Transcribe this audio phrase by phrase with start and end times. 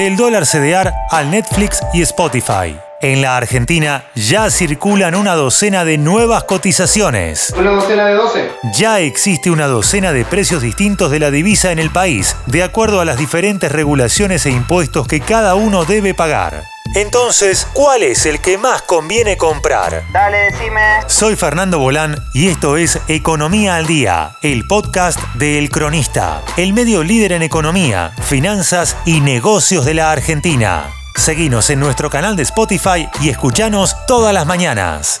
[0.00, 2.74] del dólar CDR al Netflix y Spotify.
[3.02, 7.52] En la Argentina ya circulan una docena de nuevas cotizaciones.
[7.54, 8.50] ¿Una docena de 12?
[8.78, 13.00] Ya existe una docena de precios distintos de la divisa en el país, de acuerdo
[13.00, 16.62] a las diferentes regulaciones e impuestos que cada uno debe pagar.
[16.94, 20.02] Entonces, ¿cuál es el que más conviene comprar?
[20.12, 20.80] Dale, decime.
[21.06, 26.72] Soy Fernando Bolán y esto es Economía al Día, el podcast de El Cronista, el
[26.72, 30.90] medio líder en economía, finanzas y negocios de la Argentina.
[31.14, 35.20] Seguinos en nuestro canal de Spotify y escuchanos todas las mañanas.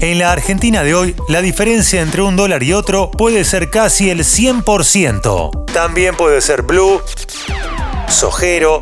[0.00, 4.10] En la Argentina de hoy, la diferencia entre un dólar y otro puede ser casi
[4.10, 5.72] el 100%.
[5.72, 7.00] También puede ser blue
[8.14, 8.80] sojero,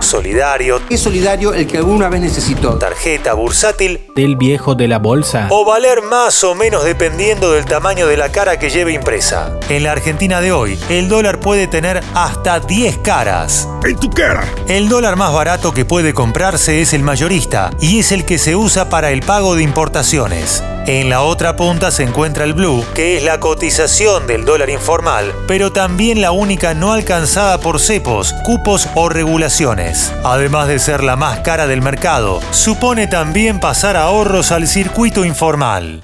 [0.00, 2.78] solidario, Es solidario el que alguna vez necesitó.
[2.78, 5.48] tarjeta bursátil del viejo de la bolsa.
[5.50, 9.58] o valer más o menos dependiendo del tamaño de la cara que lleve impresa.
[9.68, 13.68] En la Argentina de hoy, el dólar puede tener hasta 10 caras.
[13.84, 14.44] ¡En tu cara!
[14.66, 18.56] El dólar más barato que puede comprarse es el mayorista y es el que se
[18.56, 20.62] usa para el pago de importaciones.
[20.88, 25.34] En la otra punta se encuentra el blue, que es la cotización del dólar informal,
[25.46, 30.10] pero también la única no alcanzada por cepos, cupos o regulaciones.
[30.24, 36.02] Además de ser la más cara del mercado, supone también pasar ahorros al circuito informal.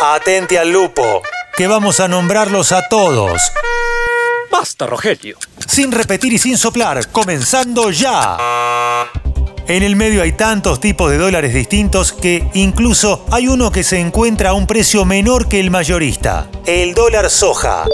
[0.00, 1.20] Atente al lupo,
[1.56, 3.42] que vamos a nombrarlos a todos.
[4.48, 5.38] ¡Basta, Rogelio!
[5.66, 8.36] Sin repetir y sin soplar, comenzando ya.
[9.66, 13.98] En el medio hay tantos tipos de dólares distintos que incluso hay uno que se
[13.98, 17.84] encuentra a un precio menor que el mayorista, el dólar soja.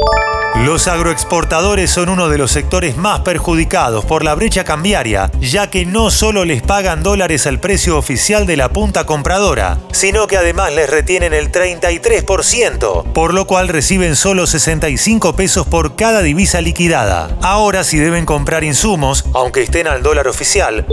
[0.56, 5.86] Los agroexportadores son uno de los sectores más perjudicados por la brecha cambiaria, ya que
[5.86, 10.72] no solo les pagan dólares al precio oficial de la punta compradora, sino que además
[10.72, 17.38] les retienen el 33%, por lo cual reciben solo 65 pesos por cada divisa liquidada.
[17.42, 20.84] Ahora si deben comprar insumos, aunque estén al dólar oficial,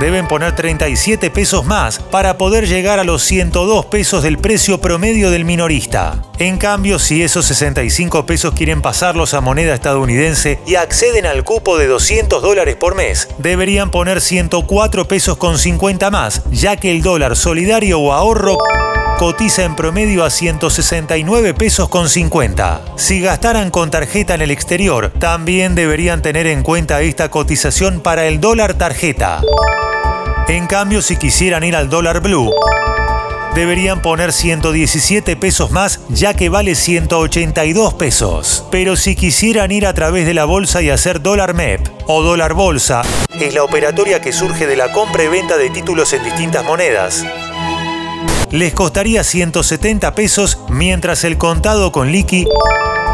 [0.00, 5.30] deben poner 37 pesos más para poder llegar a los 102 pesos del precio promedio
[5.30, 6.22] del minorista.
[6.38, 11.78] En cambio, si esos 65 pesos quieren pasarlos a moneda estadounidense y acceden al cupo
[11.78, 17.02] de 200 dólares por mes, deberían poner 104 pesos con 50 más, ya que el
[17.02, 18.58] dólar solidario o ahorro
[19.18, 22.82] cotiza en promedio a 169 pesos con 50.
[22.96, 28.26] Si gastaran con tarjeta en el exterior, también deberían tener en cuenta esta cotización para
[28.26, 29.40] el dólar tarjeta.
[30.48, 32.50] En cambio, si quisieran ir al dólar blue,
[33.54, 38.64] deberían poner 117 pesos más ya que vale 182 pesos.
[38.70, 42.54] Pero si quisieran ir a través de la bolsa y hacer dólar MEP o dólar
[42.54, 43.02] bolsa,
[43.38, 47.26] es la operatoria que surge de la compra y venta de títulos en distintas monedas.
[48.50, 52.46] Les costaría 170 pesos mientras el contado con liqui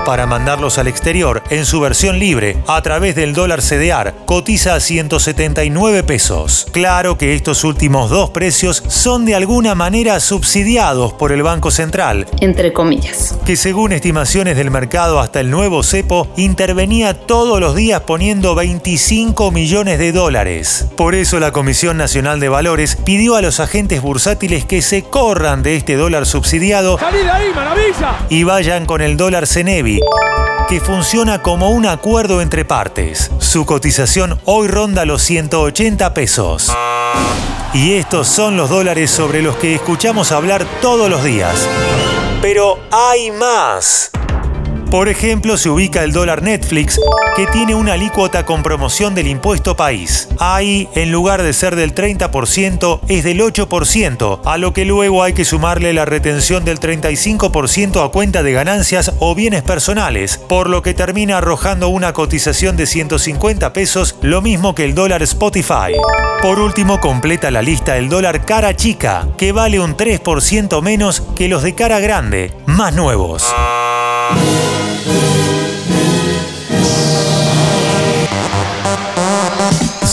[0.05, 4.81] para mandarlos al exterior en su versión libre a través del dólar CDR cotiza a
[4.81, 6.67] 179 pesos.
[6.73, 12.27] Claro que estos últimos dos precios son de alguna manera subsidiados por el Banco Central,
[12.41, 13.37] entre comillas.
[13.47, 19.51] que según estimaciones del mercado hasta el nuevo cepo intervenía todos los días poniendo 25
[19.51, 20.87] millones de dólares.
[20.97, 25.63] Por eso la Comisión Nacional de Valores pidió a los agentes bursátiles que se corran
[25.63, 28.19] de este dólar subsidiado ¡Salí de ahí, maravilla!
[28.29, 29.94] y vayan con el dólar Cenevi,
[30.69, 33.31] que funciona como un acuerdo entre partes.
[33.39, 36.73] Su cotización hoy ronda los 180 pesos.
[37.73, 41.69] Y estos son los dólares sobre los que escuchamos hablar todos los días.
[42.41, 44.11] Pero hay más.
[44.95, 47.01] Por ejemplo, se ubica el dólar Netflix,
[47.35, 50.29] que tiene una alícuota con promoción del impuesto país.
[50.39, 55.33] Ahí, en lugar de ser del 30%, es del 8%, a lo que luego hay
[55.33, 60.81] que sumarle la retención del 35% a cuenta de ganancias o bienes personales, por lo
[60.83, 65.93] que termina arrojando una cotización de 150 pesos, lo mismo que el dólar Spotify.
[66.41, 71.49] Por último, completa la lista el dólar cara chica, que vale un 3% menos que
[71.49, 73.53] los de cara grande, más nuevos.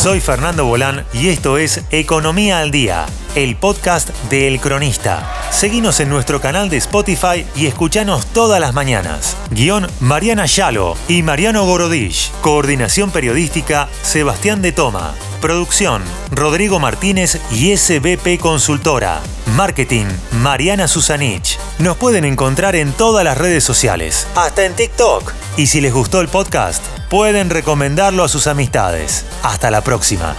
[0.02, 3.06] Soy Fernando Bolán y esto es Economía al Día,
[3.36, 5.32] el podcast de El Cronista.
[5.52, 9.38] Seguinos en nuestro canal de Spotify y escuchanos todas las mañanas.
[9.52, 12.32] Guión Mariana Yalo y Mariano Gorodich.
[12.42, 15.14] Coordinación periodística Sebastián de Toma.
[15.42, 19.20] Producción Rodrigo Martínez y SBP Consultora.
[19.58, 20.06] Marketing
[20.42, 21.58] Mariana Susanich.
[21.80, 25.34] Nos pueden encontrar en todas las redes sociales, hasta en TikTok.
[25.58, 29.26] Y si les gustó el podcast, pueden recomendarlo a sus amistades.
[29.44, 30.38] Hasta la próxima.